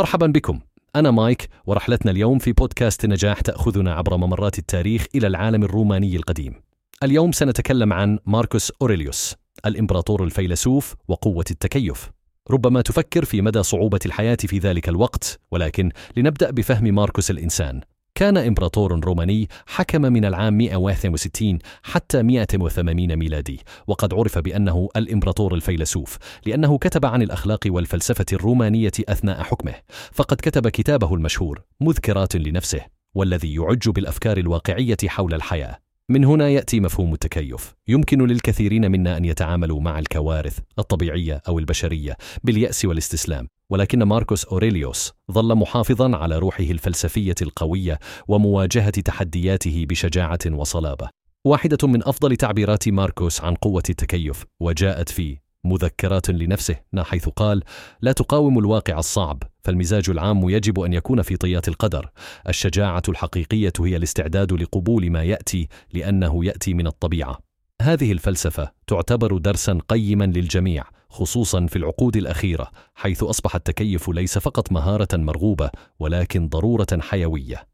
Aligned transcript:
مرحبا 0.00 0.26
بكم. 0.26 0.60
أنا 0.96 1.10
مايك 1.10 1.48
ورحلتنا 1.66 2.10
اليوم 2.10 2.38
في 2.38 2.52
بودكاست 2.52 3.06
نجاح 3.06 3.40
تأخذنا 3.40 3.94
عبر 3.94 4.16
ممرات 4.16 4.58
التاريخ 4.58 5.06
إلى 5.14 5.26
العالم 5.26 5.64
الروماني 5.64 6.16
القديم. 6.16 6.54
اليوم 7.02 7.32
سنتكلم 7.32 7.92
عن 7.92 8.18
ماركوس 8.26 8.72
أوريليوس 8.82 9.36
الإمبراطور 9.66 10.24
الفيلسوف 10.24 10.94
وقوة 11.08 11.44
التكيف. 11.50 12.10
ربما 12.50 12.82
تفكر 12.82 13.24
في 13.24 13.42
مدى 13.42 13.62
صعوبة 13.62 13.98
الحياة 14.06 14.38
في 14.46 14.58
ذلك 14.58 14.88
الوقت 14.88 15.40
ولكن 15.50 15.90
لنبدأ 16.16 16.50
بفهم 16.50 16.84
ماركوس 16.94 17.30
الإنسان. 17.30 17.80
كان 18.20 18.36
إمبراطور 18.36 19.00
روماني 19.04 19.48
حكم 19.66 20.02
من 20.02 20.24
العام 20.24 20.58
161 20.58 21.58
حتى 21.82 22.22
180 22.22 23.16
ميلادي 23.16 23.60
وقد 23.86 24.14
عرف 24.14 24.38
بأنه 24.38 24.88
الإمبراطور 24.96 25.54
الفيلسوف 25.54 26.18
لأنه 26.46 26.78
كتب 26.78 27.06
عن 27.06 27.22
الأخلاق 27.22 27.60
والفلسفة 27.66 28.24
الرومانية 28.32 28.92
أثناء 29.08 29.42
حكمه 29.42 29.74
فقد 30.12 30.36
كتب 30.36 30.68
كتابه 30.68 31.14
المشهور 31.14 31.62
مذكرات 31.80 32.36
لنفسه 32.36 32.80
والذي 33.14 33.54
يعج 33.54 33.88
بالأفكار 33.88 34.38
الواقعية 34.38 34.96
حول 35.06 35.34
الحياة. 35.34 35.78
من 36.08 36.24
هنا 36.24 36.48
يأتي 36.48 36.80
مفهوم 36.80 37.12
التكيف. 37.12 37.74
يمكن 37.88 38.26
للكثيرين 38.26 38.90
منا 38.90 39.16
أن 39.16 39.24
يتعاملوا 39.24 39.80
مع 39.80 39.98
الكوارث 39.98 40.58
الطبيعية 40.78 41.42
أو 41.48 41.58
البشرية 41.58 42.16
باليأس 42.44 42.84
والاستسلام. 42.84 43.48
ولكن 43.70 44.02
ماركوس 44.02 44.44
أوريليوس 44.44 45.12
ظل 45.32 45.54
محافظا 45.54 46.16
على 46.16 46.38
روحه 46.38 46.64
الفلسفية 46.64 47.34
القوية 47.42 47.98
ومواجهة 48.28 48.90
تحدياته 48.90 49.86
بشجاعة 49.88 50.38
وصلابة. 50.46 51.08
واحدة 51.44 51.88
من 51.88 52.08
أفضل 52.08 52.36
تعبيرات 52.36 52.88
ماركوس 52.88 53.40
عن 53.40 53.54
قوة 53.54 53.82
التكيف 53.90 54.44
وجاءت 54.60 55.08
في 55.08 55.38
مذكرات 55.64 56.30
لنفسه 56.30 56.76
حيث 57.02 57.28
قال 57.28 57.62
لا 58.02 58.12
تقاوم 58.12 58.58
الواقع 58.58 58.98
الصعب 58.98 59.42
فالمزاج 59.64 60.10
العام 60.10 60.48
يجب 60.48 60.80
أن 60.80 60.92
يكون 60.92 61.22
في 61.22 61.36
طيات 61.36 61.68
القدر. 61.68 62.10
الشجاعة 62.48 63.02
الحقيقية 63.08 63.72
هي 63.80 63.96
الاستعداد 63.96 64.52
لقبول 64.52 65.10
ما 65.10 65.22
يأتي 65.22 65.68
لأنه 65.92 66.44
يأتي 66.44 66.74
من 66.74 66.86
الطبيعة. 66.86 67.38
هذه 67.82 68.12
الفلسفة 68.12 68.70
تعتبر 68.86 69.38
درسا 69.38 69.78
قيما 69.88 70.24
للجميع 70.24 70.84
خصوصا 71.10 71.66
في 71.66 71.76
العقود 71.76 72.16
الأخيرة 72.16 72.70
حيث 72.94 73.22
أصبح 73.22 73.54
التكيف 73.54 74.08
ليس 74.08 74.38
فقط 74.38 74.72
مهارة 74.72 75.08
مرغوبة 75.12 75.70
ولكن 75.98 76.48
ضرورة 76.48 76.98
حيوية 77.00 77.70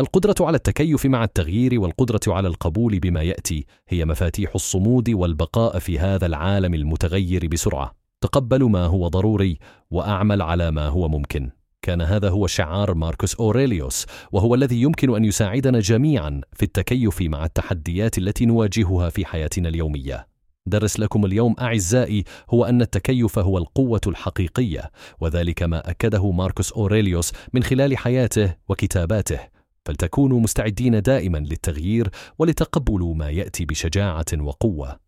القدرة 0.00 0.34
على 0.40 0.56
التكيف 0.56 1.06
مع 1.06 1.24
التغيير 1.24 1.80
والقدرة 1.80 2.20
على 2.34 2.48
القبول 2.48 2.98
بما 2.98 3.22
يأتي 3.22 3.66
هي 3.88 4.04
مفاتيح 4.04 4.54
الصمود 4.54 5.10
والبقاء 5.10 5.78
في 5.78 5.98
هذا 5.98 6.26
العالم 6.26 6.74
المتغير 6.74 7.46
بسرعة. 7.46 7.94
تقبل 8.20 8.64
ما 8.64 8.84
هو 8.86 9.08
ضروري 9.08 9.58
وأعمل 9.90 10.42
على 10.42 10.70
ما 10.70 10.86
هو 10.86 11.08
ممكن. 11.08 11.50
كان 11.82 12.00
هذا 12.00 12.28
هو 12.28 12.46
شعار 12.46 12.94
ماركوس 12.94 13.34
أوريليوس 13.34 14.06
وهو 14.32 14.54
الذي 14.54 14.82
يمكن 14.82 15.16
أن 15.16 15.24
يساعدنا 15.24 15.80
جميعا 15.80 16.40
في 16.52 16.62
التكيف 16.62 17.22
مع 17.22 17.44
التحديات 17.44 18.18
التي 18.18 18.46
نواجهها 18.46 19.08
في 19.08 19.24
حياتنا 19.24 19.68
اليومية. 19.68 20.26
درس 20.66 21.00
لكم 21.00 21.24
اليوم 21.24 21.54
أعزائي 21.60 22.24
هو 22.50 22.64
أن 22.64 22.82
التكيف 22.82 23.38
هو 23.38 23.58
القوة 23.58 24.00
الحقيقية 24.06 24.90
وذلك 25.20 25.62
ما 25.62 25.90
أكده 25.90 26.30
ماركوس 26.30 26.72
أوريليوس 26.72 27.32
من 27.52 27.62
خلال 27.62 27.96
حياته 27.96 28.54
وكتاباته. 28.68 29.38
فلتكونوا 29.84 30.40
مستعدين 30.40 31.02
دائما 31.02 31.38
للتغيير 31.38 32.08
ولتقبلوا 32.38 33.14
ما 33.14 33.30
يأتي 33.30 33.64
بشجاعة 33.64 34.26
وقوة. 34.38 35.00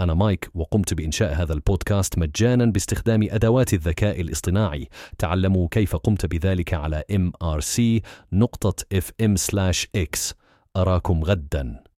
أنا 0.00 0.14
مايك 0.14 0.50
وقمت 0.54 0.94
بإنشاء 0.94 1.34
هذا 1.34 1.52
البودكاست 1.52 2.18
مجانا 2.18 2.64
باستخدام 2.64 3.28
أدوات 3.30 3.74
الذكاء 3.74 4.20
الاصطناعي. 4.20 4.88
تعلموا 5.18 5.68
كيف 5.70 5.96
قمت 5.96 6.26
بذلك 6.26 6.74
على 6.74 7.04
mrc.fm/x 7.12 8.02
أراكم 10.76 11.24
غدا. 11.24 11.82